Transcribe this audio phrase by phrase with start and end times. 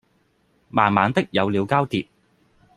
[0.71, 2.07] 慢慢的有了交疊